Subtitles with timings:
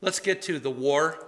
[0.00, 1.26] let's get to the war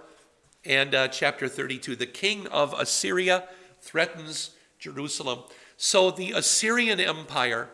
[0.65, 1.95] and uh, chapter 32.
[1.95, 3.45] The king of Assyria
[3.81, 5.39] threatens Jerusalem.
[5.77, 7.69] So the Assyrian Empire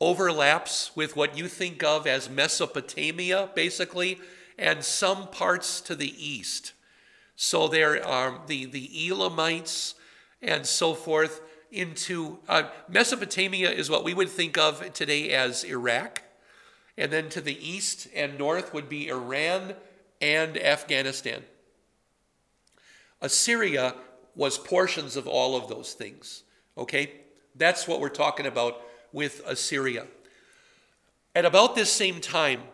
[0.00, 4.18] overlaps with what you think of as Mesopotamia, basically,
[4.58, 6.72] and some parts to the east.
[7.36, 9.94] So there are the, the Elamites
[10.42, 16.22] and so forth into uh, Mesopotamia is what we would think of today as Iraq.
[17.00, 19.72] And then to the east and north would be Iran
[20.20, 21.42] and Afghanistan.
[23.22, 23.94] Assyria
[24.36, 26.42] was portions of all of those things.
[26.76, 27.12] Okay?
[27.56, 28.82] That's what we're talking about
[29.14, 30.08] with Assyria.
[31.34, 32.64] At about this same time,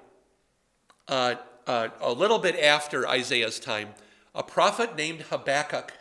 [1.06, 1.36] uh,
[1.68, 3.90] uh, a little bit after Isaiah's time,
[4.34, 5.92] a prophet named Habakkuk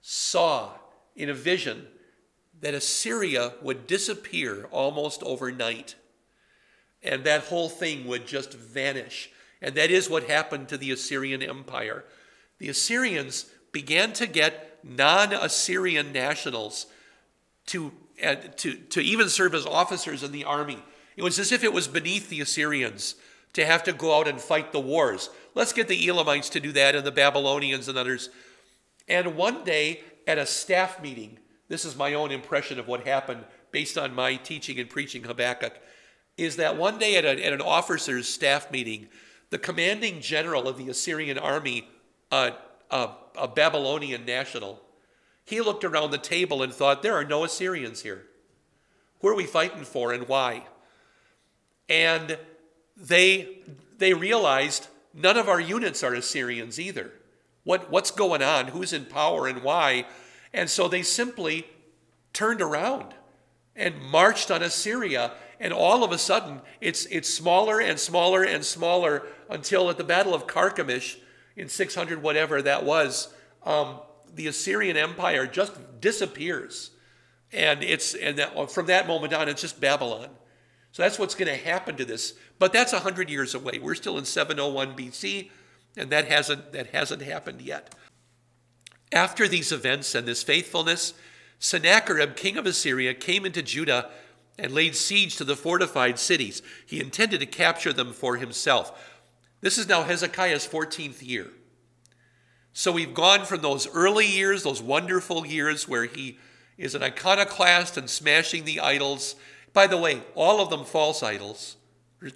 [0.00, 0.72] saw
[1.14, 1.86] in a vision
[2.60, 5.94] that Assyria would disappear almost overnight.
[7.04, 9.30] And that whole thing would just vanish.
[9.60, 12.04] And that is what happened to the Assyrian Empire.
[12.58, 16.86] The Assyrians began to get non Assyrian nationals
[17.66, 17.92] to,
[18.24, 20.78] uh, to, to even serve as officers in the army.
[21.16, 23.14] It was as if it was beneath the Assyrians
[23.52, 25.30] to have to go out and fight the wars.
[25.54, 28.30] Let's get the Elamites to do that and the Babylonians and others.
[29.08, 31.38] And one day at a staff meeting,
[31.68, 35.74] this is my own impression of what happened based on my teaching and preaching Habakkuk,
[36.36, 39.08] is that one day at, a, at an officer's staff meeting,
[39.50, 41.88] the commanding general of the Assyrian army,
[42.32, 42.52] a
[43.54, 44.80] Babylonian national,
[45.44, 48.24] he looked around the table and thought, there are no Assyrians here.
[49.20, 50.64] Who are we fighting for and why?
[51.88, 52.38] And
[52.96, 53.58] they,
[53.98, 57.12] they realized none of our units are Assyrians either.
[57.62, 58.68] What, what's going on?
[58.68, 60.06] Who's in power and why?
[60.52, 61.66] And so they simply
[62.32, 63.14] turned around
[63.76, 65.32] and marched on Assyria.
[65.60, 70.04] And all of a sudden, it's, it's smaller and smaller and smaller until at the
[70.04, 71.16] Battle of Carchemish
[71.56, 73.32] in 600, whatever that was,
[73.64, 74.00] um,
[74.34, 76.90] the Assyrian Empire just disappears.
[77.52, 80.28] And, it's, and that, from that moment on, it's just Babylon.
[80.92, 82.34] So that's what's going to happen to this.
[82.58, 83.78] But that's 100 years away.
[83.80, 85.50] We're still in 701 BC,
[85.96, 87.94] and that hasn't, that hasn't happened yet.
[89.12, 91.14] After these events and this faithfulness,
[91.58, 94.10] Sennacherib, king of Assyria, came into Judah
[94.58, 96.62] and laid siege to the fortified cities.
[96.86, 99.20] He intended to capture them for himself.
[99.60, 101.48] This is now Hezekiah's 14th year.
[102.72, 106.38] So we've gone from those early years, those wonderful years where he
[106.76, 109.36] is an iconoclast and smashing the idols.
[109.72, 111.76] By the way, all of them false idols.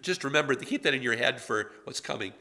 [0.01, 2.33] Just remember to keep that in your head for what's coming.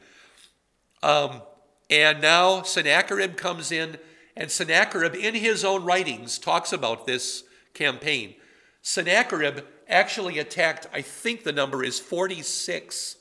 [1.02, 1.42] Um,
[1.90, 3.98] and now Sennacherib comes in,
[4.36, 8.34] and Sennacherib, in his own writings, talks about this campaign.
[8.82, 13.16] Sennacherib actually attacked, I think the number is 46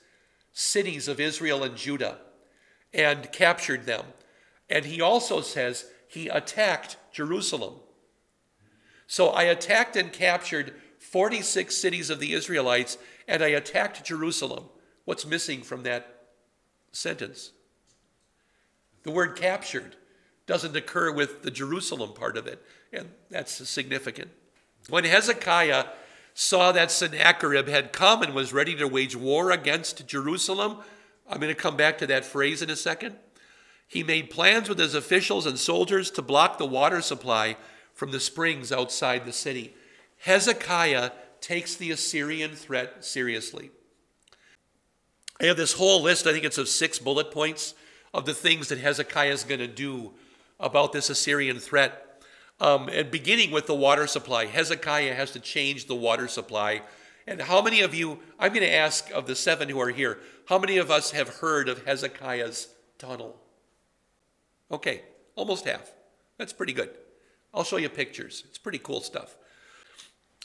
[0.53, 2.17] cities of Israel and Judah
[2.93, 4.05] and captured them.
[4.69, 7.75] And he also says he attacked Jerusalem.
[9.07, 12.97] So I attacked and captured 46 cities of the Israelites,
[13.27, 14.65] and I attacked Jerusalem.
[15.05, 16.23] What's missing from that
[16.91, 17.51] sentence?
[19.03, 19.95] The word captured
[20.47, 24.31] doesn't occur with the Jerusalem part of it, and that's significant.
[24.89, 25.85] When Hezekiah
[26.33, 30.77] saw that Sennacherib had come and was ready to wage war against Jerusalem,
[31.29, 33.15] I'm going to come back to that phrase in a second.
[33.87, 37.57] He made plans with his officials and soldiers to block the water supply
[37.93, 39.75] from the springs outside the city.
[40.19, 41.11] Hezekiah
[41.41, 43.71] takes the Assyrian threat seriously.
[45.41, 47.75] I have this whole list, I think it's of six bullet points
[48.13, 50.13] of the things that Hezekiah is going to do
[50.59, 52.06] about this Assyrian threat.
[52.59, 56.81] Um, and beginning with the water supply, Hezekiah has to change the water supply.
[57.27, 60.19] And how many of you, I'm going to ask of the seven who are here,
[60.47, 63.35] how many of us have heard of Hezekiah's tunnel?
[64.71, 65.01] Okay,
[65.35, 65.91] almost half.
[66.37, 66.89] That's pretty good.
[67.53, 68.43] I'll show you pictures.
[68.47, 69.35] It's pretty cool stuff.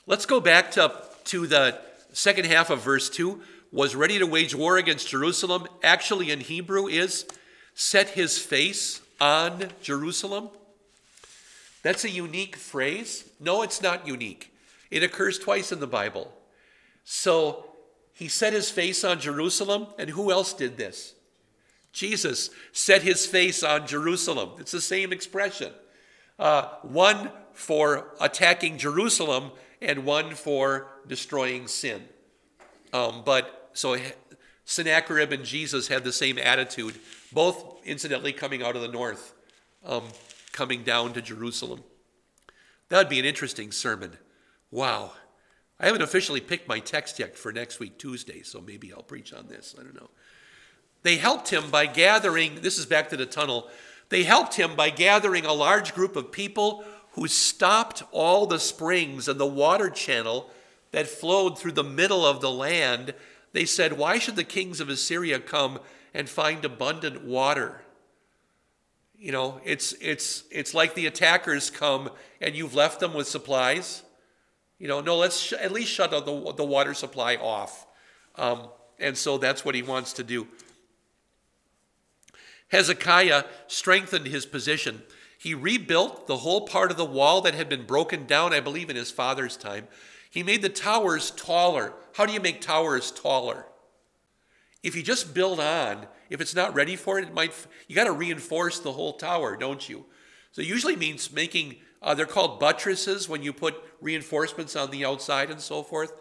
[0.07, 0.93] Let's go back to,
[1.25, 1.79] to the
[2.13, 3.41] second half of verse 2.
[3.71, 5.67] Was ready to wage war against Jerusalem.
[5.83, 7.25] Actually, in Hebrew, is
[7.75, 10.51] set his face on Jerusalem.
[11.83, 13.29] That's a unique phrase.
[13.41, 14.55] No, it's not unique.
[14.91, 16.33] It occurs twice in the Bible.
[17.05, 17.67] So
[18.13, 21.15] he set his face on Jerusalem, and who else did this?
[21.93, 24.51] Jesus set his face on Jerusalem.
[24.59, 25.73] It's the same expression.
[26.39, 29.51] Uh, one for attacking Jerusalem
[29.81, 32.03] and one for destroying sin.
[32.93, 33.97] Um, but so
[34.65, 36.95] Sennacherib and Jesus had the same attitude,
[37.33, 39.35] both incidentally coming out of the north.
[39.85, 40.05] Um,
[40.53, 41.83] coming down to Jerusalem.
[42.89, 44.19] That would be an interesting sermon.
[44.71, 45.13] Wow.
[45.81, 49.33] I haven't officially picked my text yet for next week, Tuesday, so maybe I'll preach
[49.33, 49.75] on this.
[49.79, 50.11] I don't know.
[51.03, 53.69] They helped him by gathering, this is back to the tunnel,
[54.09, 59.27] they helped him by gathering a large group of people who stopped all the springs
[59.27, 60.51] and the water channel
[60.93, 63.15] that flowed through the middle of the land.
[63.53, 65.79] They said, Why should the kings of Assyria come
[66.15, 67.83] and find abundant water?
[69.23, 72.11] You know, it's, it's, it's like the attackers come
[72.41, 74.03] and you've left them with supplies.
[74.81, 76.19] You know, no, let's sh- at least shut the,
[76.57, 77.87] the water supply off.
[78.35, 78.67] Um,
[78.99, 80.49] and so that's what he wants to do.
[82.73, 85.03] Hezekiah strengthened his position.
[85.39, 88.91] He rebuilt the whole part of the wall that had been broken down, I believe,
[88.91, 89.87] in his father's time.
[90.31, 91.93] He made the towers taller.
[92.15, 93.67] How do you make towers taller?
[94.83, 97.53] If you just build on, if it's not ready for it, it might.
[97.89, 100.07] You got to reinforce the whole tower, don't you?
[100.53, 101.77] So it usually means making.
[102.01, 106.13] Uh, they're called buttresses when you put reinforcements on the outside and so forth.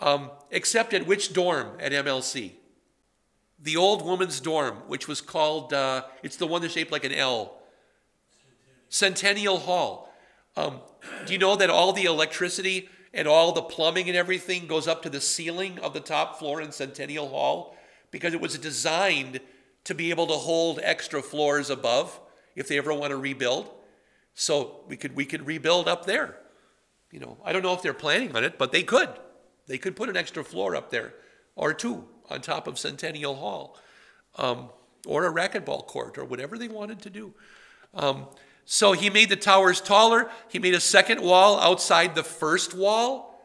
[0.00, 2.54] Um, except at which dorm at MLC?
[3.62, 7.12] the old woman's dorm, which was called, uh, it's the one that's shaped like an
[7.12, 7.58] L,
[8.88, 10.12] Centennial Hall.
[10.56, 10.80] Um,
[11.26, 15.02] do you know that all the electricity and all the plumbing and everything goes up
[15.02, 17.76] to the ceiling of the top floor in Centennial Hall?
[18.10, 19.40] Because it was designed
[19.84, 22.20] to be able to hold extra floors above
[22.56, 23.70] if they ever want to rebuild.
[24.34, 26.36] So we could we could rebuild up there.
[27.10, 29.08] You know, I don't know if they're planning on it, but they could.
[29.66, 31.14] They could put an extra floor up there
[31.56, 33.76] or two on top of Centennial Hall,
[34.36, 34.70] um,
[35.06, 37.34] or a racquetball court, or whatever they wanted to do.
[37.94, 38.26] Um,
[38.64, 40.30] so he made the towers taller.
[40.48, 43.40] He made a second wall outside the first wall.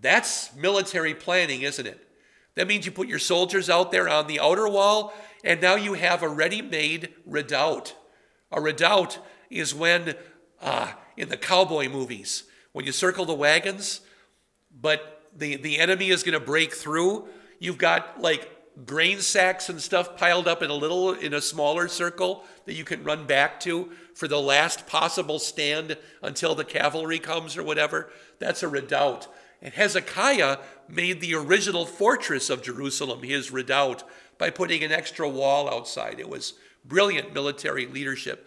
[0.00, 2.03] That's military planning, isn't it?
[2.56, 5.12] That means you put your soldiers out there on the outer wall,
[5.42, 7.94] and now you have a ready made redoubt.
[8.52, 9.18] A redoubt
[9.50, 10.14] is when,
[10.62, 14.00] uh, in the cowboy movies, when you circle the wagons,
[14.80, 17.28] but the, the enemy is going to break through,
[17.64, 18.50] You've got like
[18.84, 22.84] grain sacks and stuff piled up in a little, in a smaller circle that you
[22.84, 28.10] can run back to for the last possible stand until the cavalry comes or whatever.
[28.38, 29.28] That's a redoubt.
[29.64, 30.58] And Hezekiah
[30.88, 34.04] made the original fortress of Jerusalem his redoubt
[34.38, 36.20] by putting an extra wall outside.
[36.20, 38.46] It was brilliant military leadership.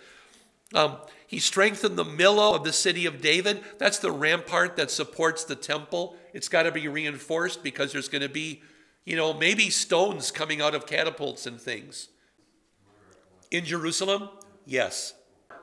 [0.74, 3.62] Um, he strengthened the Millo of the city of David.
[3.80, 6.16] That's the rampart that supports the temple.
[6.34, 8.62] It's got to be reinforced because there's going to be
[9.08, 12.10] you know, maybe stones coming out of catapults and things.
[13.50, 14.28] In Jerusalem,
[14.66, 15.14] yes,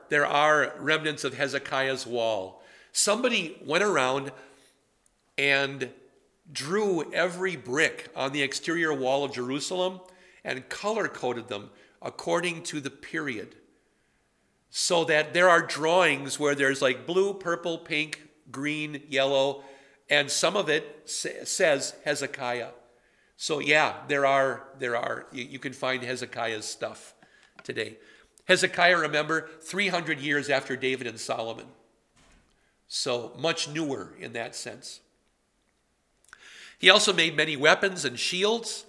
[0.09, 2.63] there are remnants of Hezekiah's wall.
[2.91, 4.31] Somebody went around
[5.37, 5.89] and
[6.51, 9.99] drew every brick on the exterior wall of Jerusalem
[10.43, 11.69] and color coded them
[12.01, 13.55] according to the period.
[14.69, 19.63] So that there are drawings where there's like blue, purple, pink, green, yellow,
[20.09, 22.69] and some of it says Hezekiah.
[23.37, 27.13] So yeah, there are there are you, you can find Hezekiah's stuff
[27.63, 27.97] today.
[28.47, 31.65] Hezekiah, remember, 300 years after David and Solomon.
[32.87, 34.99] So much newer in that sense.
[36.79, 38.85] He also made many weapons and shields.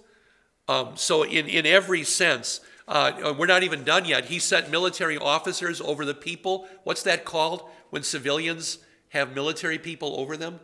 [0.67, 4.25] Um, so, in, in every sense, uh, we're not even done yet.
[4.25, 6.67] He sent military officers over the people.
[6.83, 8.79] What's that called when civilians
[9.09, 10.59] have military people over them?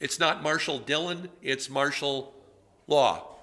[0.00, 2.34] It's not Marshal Dillon, it's martial
[2.86, 3.36] law.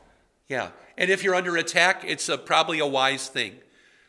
[0.48, 0.70] Yeah.
[0.98, 3.56] And if you're under attack, it's a, probably a wise thing.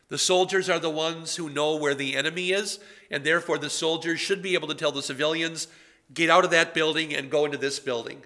[0.09, 4.19] The soldiers are the ones who know where the enemy is, and therefore the soldiers
[4.19, 5.67] should be able to tell the civilians,
[6.13, 8.23] get out of that building and go into this building.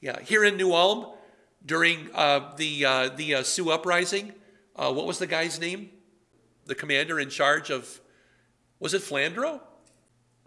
[0.00, 0.20] Yeah.
[0.20, 1.14] Here in New Ulm,
[1.64, 4.32] during uh, the, uh, the uh, Sioux uprising,
[4.76, 5.90] uh, what was the guy's name?
[6.66, 8.00] The commander in charge of,
[8.78, 9.60] was it Flandrau?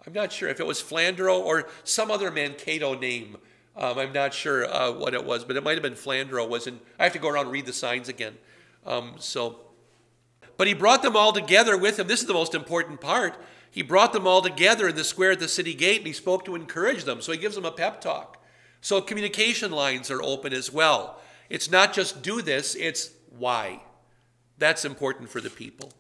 [0.05, 3.37] I'm not sure if it was Flandrau or some other Mankato name
[3.79, 6.47] um, I'm not sure uh, what it was, but it might have been Flandrau.
[6.47, 8.37] Wasn't I have to go around and read the signs again.
[8.85, 9.61] Um, so,
[10.57, 12.07] but he brought them all together with him.
[12.07, 13.35] This is the most important part.
[13.71, 16.43] He brought them all together in the square at the city gate, and he spoke
[16.45, 17.21] to encourage them.
[17.21, 18.38] So he gives them a pep talk.
[18.81, 21.19] So communication lines are open as well.
[21.49, 23.81] It's not just do this; it's why.
[24.57, 25.93] That's important for the people.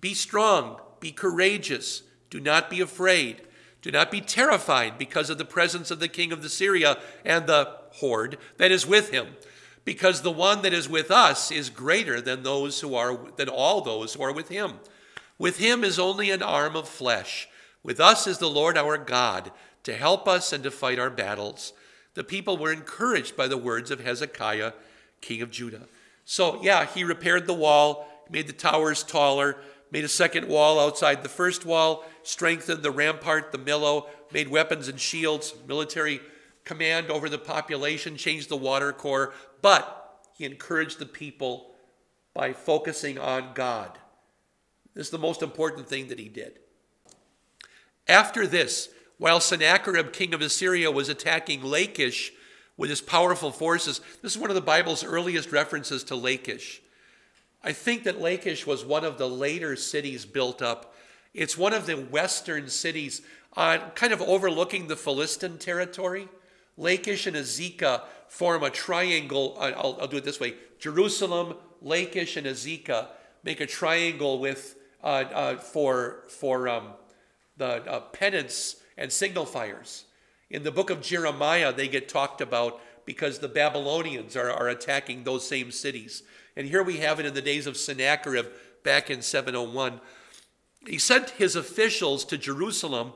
[0.00, 0.80] Be strong.
[1.00, 2.02] Be courageous.
[2.30, 3.42] Do not be afraid.
[3.82, 7.46] Do not be terrified because of the presence of the king of the Syria and
[7.46, 9.36] the horde that is with him,
[9.84, 13.80] because the one that is with us is greater than those who are than all
[13.80, 14.74] those who are with him.
[15.38, 17.48] With him is only an arm of flesh.
[17.82, 19.50] With us is the Lord our God
[19.84, 21.72] to help us and to fight our battles.
[22.14, 24.72] The people were encouraged by the words of Hezekiah,
[25.20, 25.86] king of Judah.
[26.24, 29.56] So, yeah, he repaired the wall, made the towers taller,
[29.90, 34.88] made a second wall outside the first wall, strengthened the rampart, the Millo, made weapons
[34.88, 36.20] and shields, military
[36.64, 39.34] command over the population, changed the water corps.
[39.62, 41.72] But he encouraged the people
[42.34, 43.98] by focusing on God.
[44.94, 46.58] This is the most important thing that he did.
[48.06, 48.88] After this,
[49.20, 52.32] while Sennacherib, king of Assyria, was attacking Lachish
[52.78, 56.80] with his powerful forces, this is one of the Bible's earliest references to Lachish.
[57.62, 60.94] I think that Lachish was one of the later cities built up.
[61.34, 63.20] It's one of the western cities,
[63.58, 66.26] uh, kind of overlooking the Philistine territory.
[66.78, 69.54] Lachish and Azekah form a triangle.
[69.60, 73.08] I'll, I'll, do it this way Jerusalem, Lachish, and Azekah
[73.44, 76.94] make a triangle with, uh, uh for, for um,
[77.58, 80.04] the uh, penance and signal fires.
[80.50, 85.24] In the book of Jeremiah, they get talked about because the Babylonians are, are attacking
[85.24, 86.22] those same cities.
[86.56, 88.46] And here we have it in the days of Sennacherib
[88.82, 90.00] back in 701.
[90.86, 93.12] He sent his officials to Jerusalem,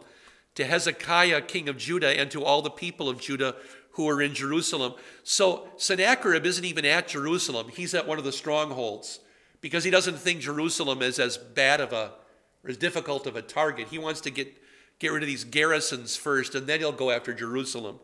[0.54, 3.57] to Hezekiah, king of Judah, and to all the people of Judah
[3.93, 4.95] who are in Jerusalem.
[5.23, 9.21] So Sennacherib isn't even at Jerusalem, he's at one of the strongholds
[9.61, 12.12] because he doesn't think Jerusalem is as bad of a
[12.64, 13.88] or as difficult of a target.
[13.88, 14.52] He wants to get,
[14.98, 18.00] get rid of these garrisons first, and then he'll go after Jerusalem.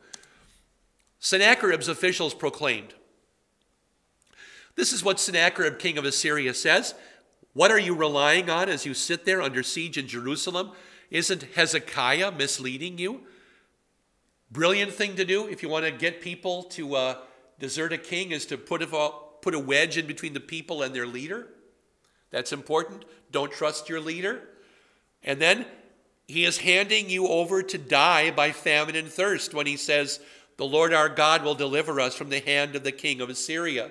[1.18, 2.94] Sennacherib's officials proclaimed,
[4.76, 6.94] this is what Sennacherib, king of Assyria, says.
[7.52, 10.70] What are you relying on as you sit there under siege in Jerusalem?
[11.10, 13.22] Isn't Hezekiah misleading you?
[14.50, 17.16] Brilliant thing to do if you want to get people to uh,
[17.58, 19.10] desert a king is to put a,
[19.42, 21.48] put a wedge in between the people and their leader.
[22.30, 23.04] That's important.
[23.30, 24.48] Don't trust your leader.
[25.22, 25.66] And then
[26.30, 30.20] he is handing you over to die by famine and thirst when he says,
[30.56, 33.90] The Lord our God will deliver us from the hand of the king of Assyria.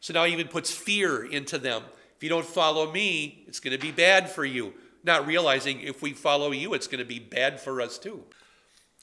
[0.00, 1.82] So now he even puts fear into them.
[2.16, 4.74] If you don't follow me, it's going to be bad for you.
[5.04, 8.22] Not realizing if we follow you, it's going to be bad for us too.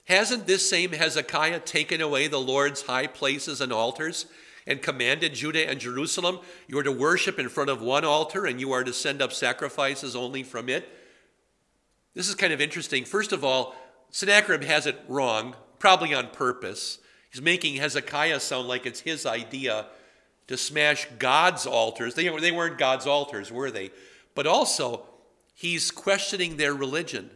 [0.06, 4.26] Hasn't this same Hezekiah taken away the Lord's high places and altars
[4.66, 8.60] and commanded Judah and Jerusalem, You are to worship in front of one altar and
[8.60, 10.88] you are to send up sacrifices only from it?
[12.14, 13.06] This is kind of interesting.
[13.06, 13.76] First of all,
[14.10, 17.00] Sennacherib has it wrong, probably on purpose.
[17.32, 19.86] He's making Hezekiah sound like it's his idea
[20.48, 22.16] to smash God's altars.
[22.16, 23.92] They, they weren't God's altars, were they?
[24.34, 25.06] But also,
[25.54, 27.30] he's questioning their religion.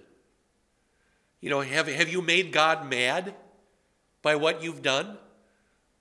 [1.40, 3.36] You know, have, have you made God mad
[4.22, 5.18] by what you've done?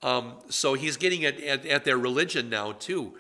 [0.03, 3.15] Um, so he's getting at, at, at their religion now, too.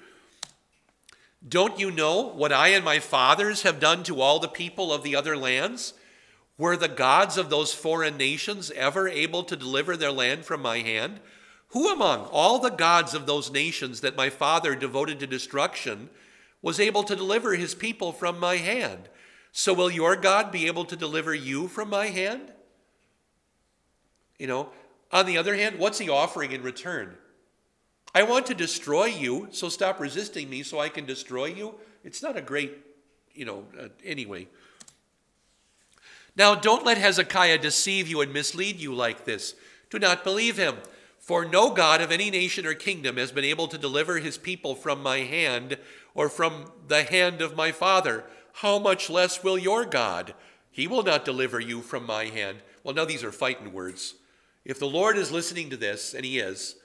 [1.46, 5.02] Don't you know what I and my fathers have done to all the people of
[5.02, 5.94] the other lands?
[6.56, 10.78] Were the gods of those foreign nations ever able to deliver their land from my
[10.78, 11.20] hand?
[11.68, 16.11] Who among all the gods of those nations that my father devoted to destruction
[16.61, 19.08] was able to deliver his people from my hand?
[19.50, 22.52] So will your God be able to deliver you from my hand?
[24.38, 24.70] You know,
[25.11, 27.16] on the other hand, what's he offering in return?
[28.14, 31.75] I want to destroy you, so stop resisting me so I can destroy you.
[32.04, 32.76] It's not a great,
[33.35, 34.49] you know, uh, anyway.
[36.37, 39.54] Now, don't let Hezekiah deceive you and mislead you like this.
[39.90, 40.76] Do not believe him.
[41.19, 44.75] For no God of any nation or kingdom has been able to deliver his people
[44.75, 45.78] from my hand
[46.14, 48.25] or from the hand of my father.
[48.54, 50.35] How much less will your God?
[50.71, 52.59] He will not deliver you from my hand.
[52.83, 54.14] Well, now these are fighting words.
[54.64, 56.76] If the Lord is listening to this, and he is,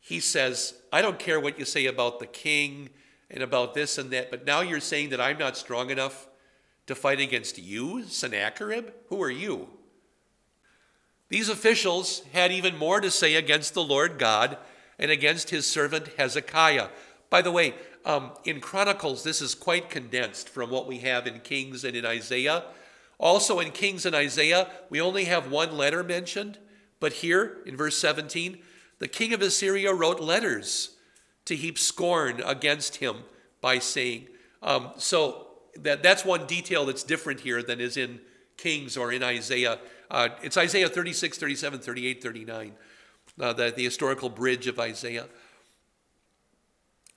[0.00, 2.90] he says, I don't care what you say about the king
[3.30, 6.26] and about this and that, but now you're saying that I'm not strong enough
[6.86, 8.88] to fight against you, Sennacherib?
[9.08, 9.68] Who are you?
[11.28, 14.58] These officials had even more to say against the Lord God
[14.98, 16.88] and against his servant Hezekiah.
[17.30, 21.40] By the way, um, in Chronicles, this is quite condensed from what we have in
[21.40, 22.64] Kings and in Isaiah.
[23.18, 26.58] Also, in Kings and Isaiah, we only have one letter mentioned,
[26.98, 28.58] but here in verse 17,
[29.00, 30.96] the king of Assyria wrote letters
[31.46, 33.16] to heap scorn against him
[33.60, 34.28] by saying,
[34.62, 38.20] um, so that, that's one detail that's different here than is in
[38.56, 39.78] Kings or in Isaiah.
[40.10, 42.72] Uh, it's Isaiah 36, 37, 38, 39,
[43.40, 45.26] uh, the, the historical bridge of Isaiah.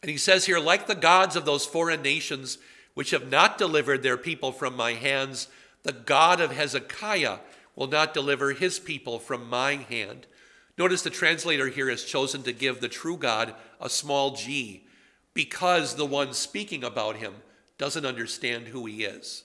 [0.02, 2.58] And he says here, like the gods of those foreign nations
[2.94, 5.48] which have not delivered their people from my hands,
[5.84, 7.40] the God of Hezekiah
[7.75, 10.28] will not deliver his people from my hand.
[10.77, 14.88] Notice the translator here has chosen to give the true God a small g
[15.34, 17.36] because the one speaking about him
[17.77, 19.44] doesn't understand who he is.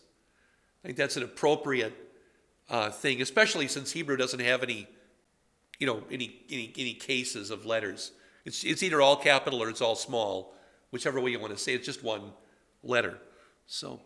[0.83, 1.95] I think that's an appropriate
[2.71, 4.87] uh, thing, especially since Hebrew doesn't have any,
[5.79, 8.13] you know, any, any, any cases of letters.
[8.45, 10.55] It's, it's either all capital or it's all small,
[10.91, 11.75] whichever way you want to say.
[11.75, 12.33] It's just one
[12.83, 13.19] letter.
[13.67, 14.01] So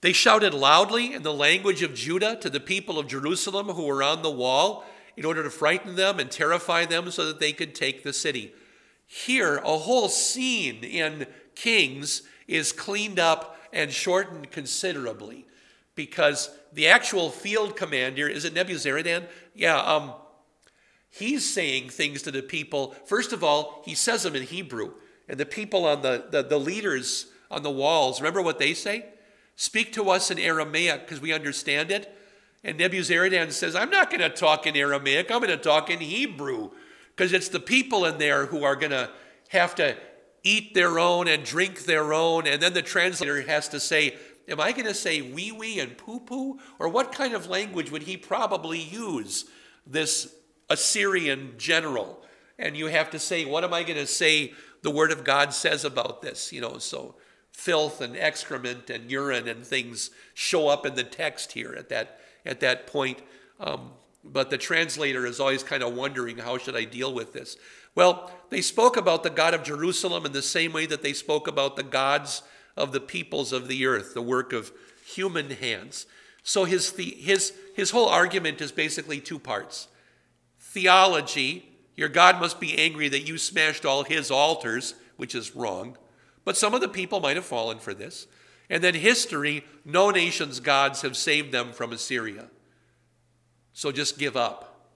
[0.00, 4.02] they shouted loudly in the language of Judah to the people of Jerusalem who were
[4.02, 4.84] on the wall
[5.16, 8.54] in order to frighten them and terrify them so that they could take the city.
[9.06, 15.46] Here, a whole scene in Kings is cleaned up and shortened considerably
[15.94, 19.26] because the actual field commander, is it Nebuzaradan?
[19.54, 20.14] Yeah, um,
[21.10, 22.94] he's saying things to the people.
[23.04, 24.92] First of all, he says them in Hebrew.
[25.28, 29.04] And the people on the, the, the leaders on the walls, remember what they say?
[29.60, 32.16] Speak to us in Aramaic because we understand it.
[32.64, 35.98] And Nebuzaradan says, I'm not going to talk in Aramaic, I'm going to talk in
[35.98, 36.70] Hebrew
[37.14, 39.10] because it's the people in there who are going to
[39.48, 39.98] have to
[40.44, 42.46] eat their own and drink their own.
[42.46, 44.16] And then the translator has to say,
[44.48, 46.58] Am I going to say wee wee and poo poo?
[46.78, 49.44] Or what kind of language would he probably use,
[49.86, 50.34] this
[50.70, 52.22] Assyrian general?
[52.58, 55.52] And you have to say, What am I going to say the word of God
[55.52, 56.50] says about this?
[56.50, 57.16] You know, so
[57.60, 62.18] filth and excrement and urine and things show up in the text here at that,
[62.46, 63.18] at that point.
[63.60, 63.90] Um,
[64.24, 67.58] but the translator is always kind of wondering, How should I deal with this?
[67.94, 71.46] Well, they spoke about the God of Jerusalem in the same way that they spoke
[71.46, 72.42] about the gods
[72.78, 74.72] of the peoples of the earth, the work of
[75.04, 76.06] human hands.
[76.42, 79.88] So his, the, his, his whole argument is basically two parts
[80.58, 85.98] theology, your God must be angry that you smashed all his altars, which is wrong,
[86.50, 88.26] but some of the people might have fallen for this.
[88.68, 92.48] And then history, no nation's gods have saved them from Assyria.
[93.72, 94.90] So just give up.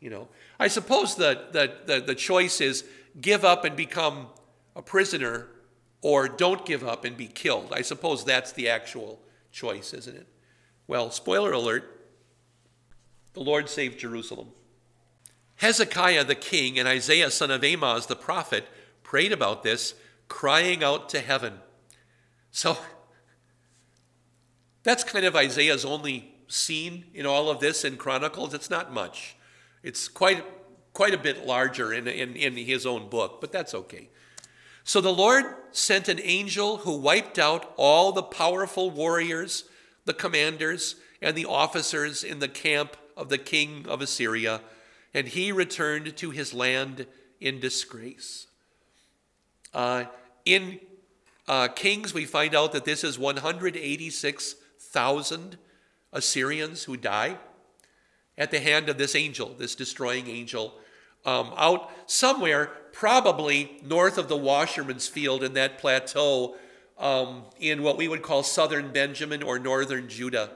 [0.00, 2.82] You know, I suppose that the, the, the choice is
[3.20, 4.28] give up and become
[4.74, 5.48] a prisoner
[6.00, 7.74] or don't give up and be killed.
[7.74, 9.20] I suppose that's the actual
[9.52, 10.26] choice, isn't it?
[10.86, 12.08] Well, spoiler alert
[13.34, 14.48] the Lord saved Jerusalem.
[15.56, 18.64] Hezekiah the king and Isaiah son of Amoz the prophet
[19.02, 19.92] prayed about this,
[20.28, 21.54] crying out to heaven.
[22.50, 22.76] So
[24.82, 28.54] that's kind of Isaiah's only scene in all of this in Chronicles.
[28.54, 29.36] It's not much.
[29.82, 30.44] It's quite,
[30.92, 34.08] quite a bit larger in, in, in his own book, but that's okay.
[34.84, 39.64] So the Lord sent an angel who wiped out all the powerful warriors,
[40.04, 44.60] the commanders, and the officers in the camp of the king of Assyria,
[45.12, 47.06] and he returned to his land
[47.40, 48.45] in disgrace.
[49.76, 50.06] Uh,
[50.46, 50.80] in
[51.46, 55.58] uh, Kings, we find out that this is 186,000
[56.14, 57.36] Assyrians who die
[58.38, 60.72] at the hand of this angel, this destroying angel
[61.26, 66.56] um, out somewhere, probably north of the Washerman's Field in that plateau
[66.98, 70.52] um, in what we would call southern Benjamin or northern Judah.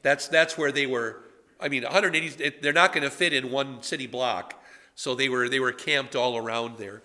[0.00, 1.24] That's, that's where they were.
[1.60, 4.58] I mean, 180, they're not going to fit in one city block.
[4.94, 7.02] So they were, they were camped all around there.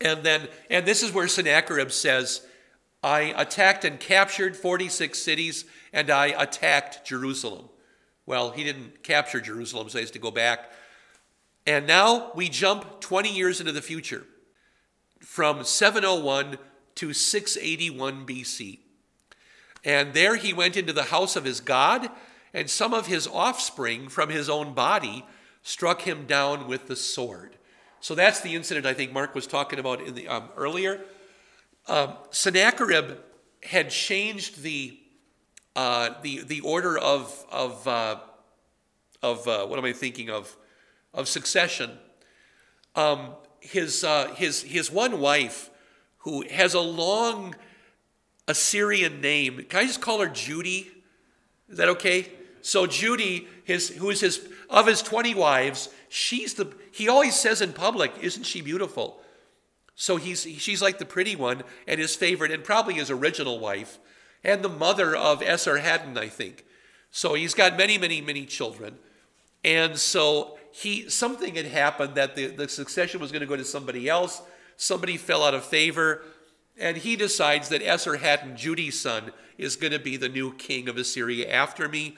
[0.00, 2.46] And then, and this is where Sennacherib says,
[3.02, 7.68] I attacked and captured 46 cities, and I attacked Jerusalem.
[8.26, 10.70] Well, he didn't capture Jerusalem, so he has to go back
[11.66, 14.24] and now we jump 20 years into the future
[15.20, 16.58] from 701
[16.94, 18.78] to 681 BC.
[19.84, 22.08] And there he went into the house of his God,
[22.54, 25.26] and some of his offspring from his own body
[25.62, 27.56] struck him down with the sword.
[28.00, 31.00] So that's the incident I think Mark was talking about in the, um, earlier.
[31.88, 33.18] Um, Sennacherib
[33.62, 34.98] had changed the,
[35.74, 38.16] uh, the, the order of, of, uh,
[39.22, 40.56] of uh, what am I thinking of?
[41.16, 41.90] of succession.
[42.94, 45.70] Um, his, uh, his, his one wife,
[46.18, 47.56] who has a long
[48.46, 50.88] Assyrian name, can I just call her Judy?
[51.68, 52.30] Is that okay?
[52.66, 57.62] So Judy, his, who is his of his 20 wives, she's the he always says
[57.62, 59.20] in public, isn't she beautiful?
[59.94, 64.00] So he's she's like the pretty one and his favorite and probably his original wife
[64.42, 66.64] and the mother of Esarhaddon, I think.
[67.12, 68.98] So he's got many, many, many children.
[69.62, 73.64] And so he something had happened that the, the succession was going to go to
[73.64, 74.42] somebody else.
[74.76, 76.24] Somebody fell out of favor,
[76.76, 80.96] and he decides that Esarhaddon, Judy's son, is going to be the new king of
[80.96, 82.16] Assyria after me.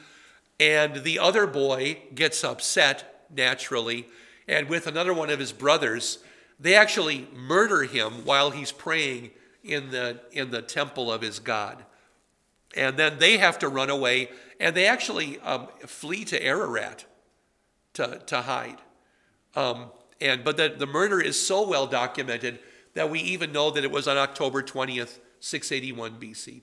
[0.60, 4.06] And the other boy gets upset naturally,
[4.48, 6.18] and with another one of his brothers,
[6.58, 9.30] they actually murder him while he's praying
[9.62, 11.84] in the in the temple of his god.
[12.76, 17.06] And then they have to run away, and they actually um, flee to Ararat
[17.94, 18.78] to, to hide.
[19.56, 19.86] Um,
[20.20, 22.58] and, but the, the murder is so well documented
[22.94, 26.62] that we even know that it was on October 20th, 681 BC.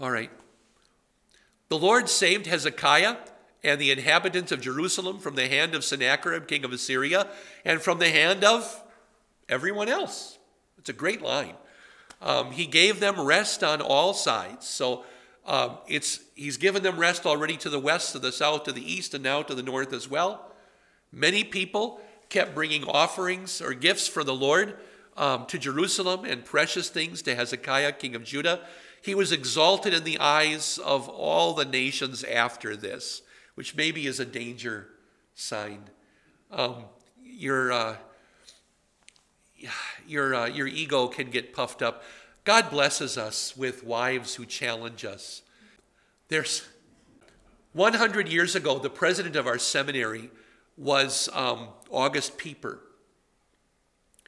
[0.00, 0.30] All right.
[1.68, 3.16] The Lord saved Hezekiah
[3.64, 7.26] and the inhabitants of Jerusalem from the hand of Sennacherib, king of Assyria,
[7.64, 8.82] and from the hand of
[9.48, 10.38] everyone else.
[10.78, 11.54] It's a great line.
[12.22, 14.66] Um, he gave them rest on all sides.
[14.66, 15.04] So
[15.44, 18.92] um, it's, he's given them rest already to the west, to the south, to the
[18.92, 20.52] east, and now to the north as well.
[21.12, 24.76] Many people kept bringing offerings or gifts for the Lord
[25.16, 28.60] um, to Jerusalem and precious things to Hezekiah, king of Judah.
[29.06, 33.22] He was exalted in the eyes of all the nations after this,
[33.54, 34.88] which maybe is a danger
[35.32, 35.84] sign.
[36.50, 36.86] Um,
[37.24, 37.96] your, uh,
[40.08, 42.02] your, uh, your ego can get puffed up.
[42.42, 45.42] God blesses us with wives who challenge us.
[46.26, 46.66] There's
[47.74, 50.30] 100 years ago, the president of our seminary
[50.76, 52.80] was um, August Pieper.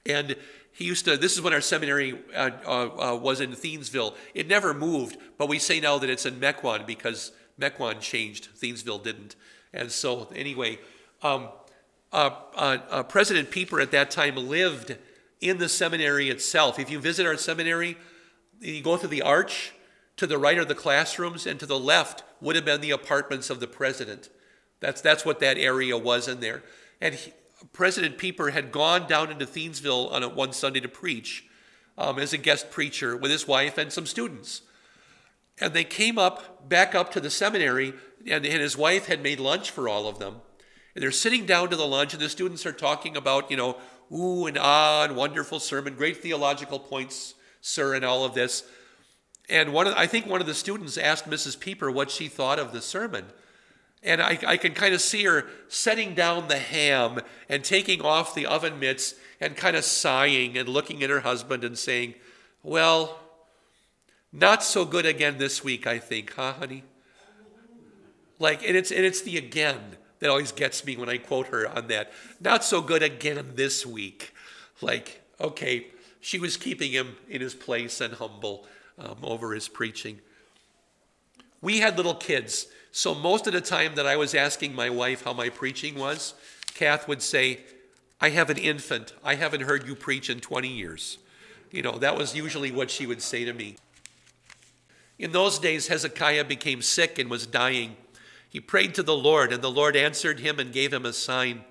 [0.06, 0.36] And
[0.78, 4.14] he used to, this is when our seminary uh, uh, uh, was in Thiensville.
[4.32, 9.02] It never moved, but we say now that it's in Mequon because Mequon changed, Thiensville
[9.02, 9.34] didn't.
[9.72, 10.78] And so, anyway,
[11.20, 11.48] um,
[12.12, 14.96] uh, uh, uh, President Pieper at that time lived
[15.40, 16.78] in the seminary itself.
[16.78, 17.98] If you visit our seminary,
[18.60, 19.72] you go through the arch,
[20.16, 23.50] to the right are the classrooms, and to the left would have been the apartments
[23.50, 24.28] of the president.
[24.78, 26.62] That's, that's what that area was in there.
[27.00, 27.32] And he,
[27.72, 31.44] President Pieper had gone down into Thiensville on a, one Sunday to preach
[31.96, 34.62] um, as a guest preacher with his wife and some students.
[35.60, 37.94] And they came up, back up to the seminary,
[38.26, 40.36] and, and his wife had made lunch for all of them.
[40.94, 43.76] And they're sitting down to the lunch, and the students are talking about, you know,
[44.12, 48.64] ooh and ah, and wonderful sermon, great theological points, sir, and all of this.
[49.48, 51.58] And one of, I think one of the students asked Mrs.
[51.58, 53.26] Pieper what she thought of the sermon.
[54.02, 58.34] And I, I can kind of see her setting down the ham and taking off
[58.34, 62.14] the oven mitts and kind of sighing and looking at her husband and saying,
[62.62, 63.18] Well,
[64.32, 66.84] not so good again this week, I think, huh, honey?
[68.38, 71.68] Like, and it's, and it's the again that always gets me when I quote her
[71.68, 72.12] on that.
[72.40, 74.32] Not so good again this week.
[74.80, 75.88] Like, okay,
[76.20, 78.66] she was keeping him in his place and humble
[78.98, 80.20] um, over his preaching.
[81.60, 82.66] We had little kids
[82.98, 86.34] so most of the time that I was asking my wife how my preaching was,
[86.74, 87.60] Kath would say,
[88.20, 89.12] I have an infant.
[89.22, 91.18] I haven't heard you preach in 20 years.
[91.70, 93.76] You know, that was usually what she would say to me.
[95.16, 97.96] In those days, Hezekiah became sick and was dying.
[98.50, 101.62] He prayed to the Lord, and the Lord answered him and gave him a sign.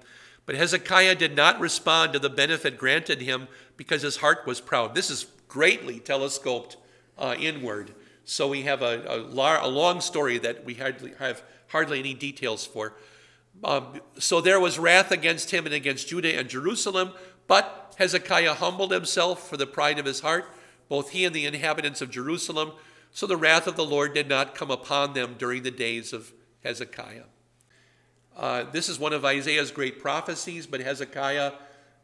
[0.46, 4.96] But Hezekiah did not respond to the benefit granted him because his heart was proud.
[4.96, 6.78] This is greatly telescoped
[7.18, 7.94] uh, inward.
[8.30, 12.66] So we have a, a, a long story that we hardly have hardly any details
[12.66, 12.94] for.
[13.64, 17.14] Um, so there was wrath against him and against Judah and Jerusalem,
[17.48, 20.46] but Hezekiah humbled himself for the pride of his heart,
[20.90, 22.74] both he and the inhabitants of Jerusalem.
[23.14, 26.34] So the wrath of the Lord did not come upon them during the days of
[26.66, 27.24] Hezekiah.
[28.36, 31.54] Uh, this is one of Isaiah's great prophecies, but Hezekiah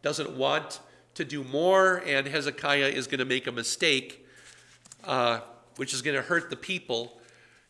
[0.02, 0.80] doesn't want
[1.16, 4.26] to do more, and Hezekiah is going to make a mistake.
[5.04, 5.42] Uh,
[5.76, 7.20] which is going to hurt the people.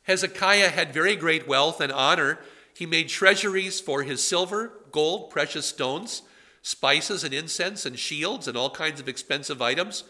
[0.04, 2.40] Hezekiah had very great wealth and honor.
[2.74, 6.24] He made treasuries for his silver, gold, precious stones,
[6.62, 10.04] spices and incense and shields and all kinds of expensive items.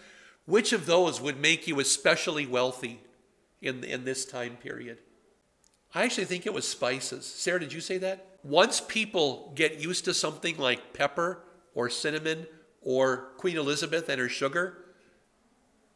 [0.46, 3.02] Which of those would make you especially wealthy
[3.62, 4.98] in, in this time period?
[5.96, 7.26] I actually think it was spices.
[7.26, 8.40] Sarah, did you say that?
[8.44, 11.44] Once people get used to something like pepper
[11.76, 12.48] or cinnamon
[12.82, 14.80] or Queen Elizabeth and her sugar,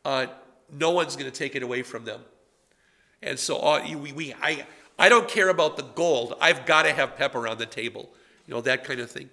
[0.05, 0.27] uh,
[0.71, 2.21] no one's going to take it away from them.
[3.21, 4.65] And so uh, we, we, I,
[4.99, 6.35] I don't care about the gold.
[6.39, 8.09] I've got to have pepper on the table,
[8.45, 9.29] you know, that kind of thing.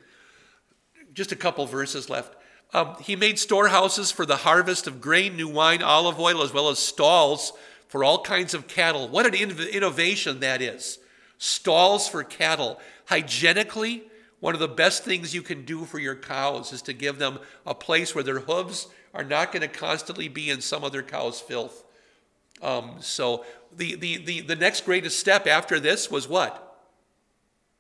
[1.13, 2.35] Just a couple verses left.
[2.73, 6.69] Um, he made storehouses for the harvest of grain, new wine, olive oil, as well
[6.69, 7.53] as stalls
[7.87, 9.09] for all kinds of cattle.
[9.09, 10.99] What an innovation that is!
[11.39, 12.81] Stalls for cattle.
[13.07, 14.05] Hygienically,
[14.41, 17.39] one of the best things you can do for your cows is to give them
[17.65, 21.41] a place where their hooves are not going to constantly be in some other cow's
[21.41, 21.85] filth.
[22.61, 26.61] Um, so the, the, the, the next greatest step after this was what?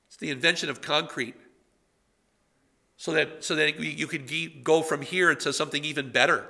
[0.09, 1.35] It's the invention of concrete.
[2.97, 4.31] So that, so that you could
[4.62, 6.47] go from here to something even better,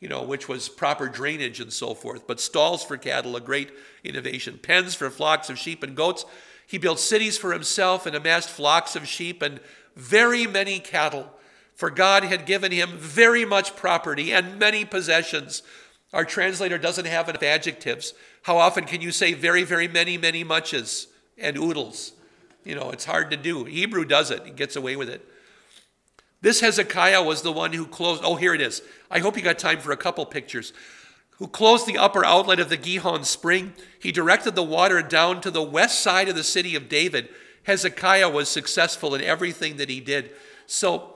[0.00, 2.26] you know, which was proper drainage and so forth.
[2.26, 3.70] But stalls for cattle, a great
[4.02, 4.58] innovation.
[4.60, 6.24] Pens for flocks of sheep and goats.
[6.66, 9.60] He built cities for himself and amassed flocks of sheep and
[9.94, 11.32] very many cattle
[11.76, 15.62] for God had given him very much property and many possessions.
[16.12, 18.14] Our translator doesn't have enough adjectives.
[18.42, 22.12] How often can you say very, very many, many muches and oodles?
[22.64, 23.64] You know, it's hard to do.
[23.64, 25.24] Hebrew does it, he gets away with it.
[26.40, 28.82] This Hezekiah was the one who closed, oh, here it is.
[29.10, 30.72] I hope you got time for a couple pictures.
[31.38, 33.74] Who closed the upper outlet of the Gihon spring.
[34.00, 37.28] He directed the water down to the west side of the city of David.
[37.64, 40.30] Hezekiah was successful in everything that he did.
[40.66, 41.15] So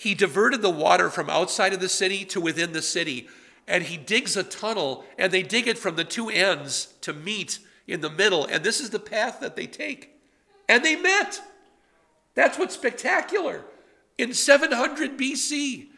[0.00, 3.28] he diverted the water from outside of the city to within the city.
[3.68, 7.58] And he digs a tunnel, and they dig it from the two ends to meet
[7.86, 8.46] in the middle.
[8.46, 10.18] And this is the path that they take.
[10.70, 11.42] And they met.
[12.34, 13.66] That's what's spectacular.
[14.16, 15.88] in 700 BC,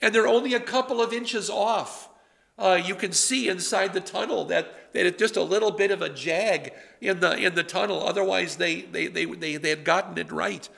[0.00, 2.08] and they're only a couple of inches off.
[2.56, 6.00] Uh, you can see inside the tunnel that, that it's just a little bit of
[6.00, 8.06] a jag in the in the tunnel.
[8.06, 10.68] Otherwise, they they they they, they had gotten it right.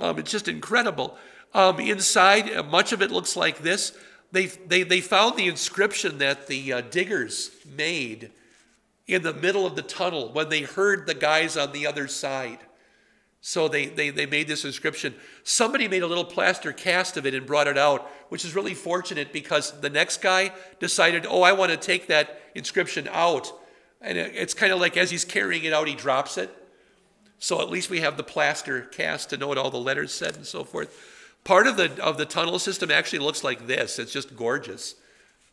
[0.00, 1.18] Um, it's just incredible.
[1.54, 3.96] Um, inside, uh, much of it looks like this.
[4.30, 8.30] They they they found the inscription that the uh, diggers made
[9.06, 12.58] in the middle of the tunnel when they heard the guys on the other side.
[13.40, 15.14] So they, they, they made this inscription.
[15.44, 18.74] Somebody made a little plaster cast of it and brought it out, which is really
[18.74, 23.50] fortunate because the next guy decided, oh, I want to take that inscription out.
[24.00, 26.54] And it's kind of like as he's carrying it out, he drops it.
[27.38, 30.36] So at least we have the plaster cast to know what all the letters said
[30.36, 31.16] and so forth.
[31.48, 33.98] Part of the, of the tunnel system actually looks like this.
[33.98, 34.96] It's just gorgeous.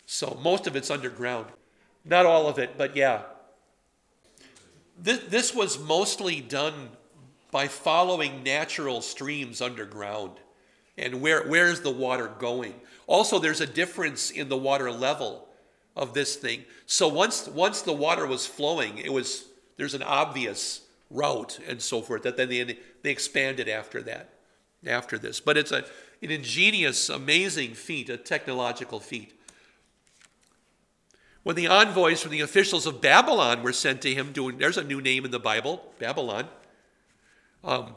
[0.05, 1.45] So most of it's underground.
[2.03, 3.21] Not all of it, but yeah.
[5.01, 6.89] This, this was mostly done
[7.49, 10.33] by following natural streams underground
[10.97, 12.73] and where, where's the water going.
[13.07, 15.47] Also, there's a difference in the water level
[15.95, 16.65] of this thing.
[16.85, 19.45] So once, once the water was flowing, it was,
[19.77, 24.34] there's an obvious route and so forth that then they, they expanded after that,
[24.85, 25.39] after this.
[25.39, 25.85] But it's a,
[26.21, 29.39] an ingenious, amazing feat, a technological feat.
[31.43, 34.83] When the envoys from the officials of Babylon were sent to him, doing, there's a
[34.83, 36.47] new name in the Bible, Babylon
[37.65, 37.95] um,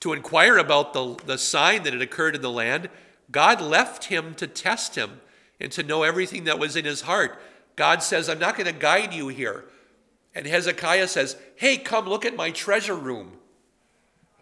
[0.00, 2.88] to inquire about the, the sign that had occurred in the land,
[3.30, 5.20] God left him to test him
[5.60, 7.40] and to know everything that was in his heart.
[7.76, 9.64] God says, I'm not going to guide you here.
[10.34, 13.32] And Hezekiah says, Hey, come look at my treasure room.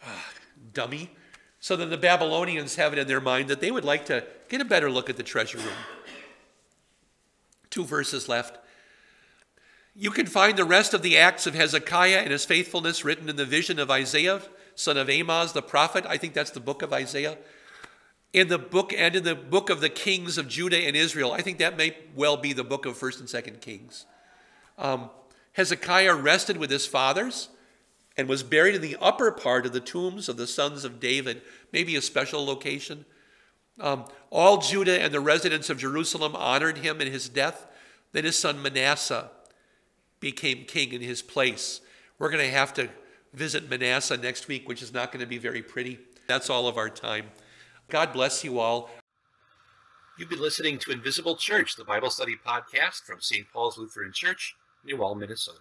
[0.04, 0.30] Ah,
[0.72, 1.10] dummy.
[1.64, 4.60] So then the Babylonians have it in their mind that they would like to get
[4.60, 5.78] a better look at the treasure room.
[7.70, 8.58] Two verses left.
[9.96, 13.36] You can find the rest of the acts of Hezekiah and his faithfulness written in
[13.36, 14.42] the vision of Isaiah,
[14.74, 16.04] son of Amoz the prophet.
[16.06, 17.38] I think that's the book of Isaiah.
[18.34, 21.32] In the book and in the book of the kings of Judah and Israel.
[21.32, 24.04] I think that may well be the book of 1st and 2nd Kings.
[24.76, 25.08] Um,
[25.52, 27.48] Hezekiah rested with his fathers
[28.16, 31.42] and was buried in the upper part of the tombs of the sons of David,
[31.72, 33.04] maybe a special location.
[33.80, 37.66] Um, all Judah and the residents of Jerusalem honored him in his death.
[38.12, 39.30] Then his son Manasseh
[40.20, 41.80] became king in his place.
[42.18, 42.88] We're going to have to
[43.32, 45.98] visit Manasseh next week, which is not going to be very pretty.
[46.28, 47.26] That's all of our time.
[47.88, 48.90] God bless you all.
[50.16, 53.46] You've been listening to Invisible Church, the Bible study podcast from St.
[53.52, 55.58] Paul's Lutheran Church, New Minnesota.